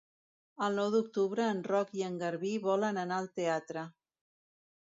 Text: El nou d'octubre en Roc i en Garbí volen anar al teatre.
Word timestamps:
El 0.67 0.77
nou 0.79 0.87
d'octubre 0.95 1.45
en 1.55 1.61
Roc 1.73 1.93
i 1.99 2.05
en 2.07 2.17
Garbí 2.23 2.57
volen 2.67 3.01
anar 3.03 3.21
al 3.23 3.33
teatre. 3.41 3.85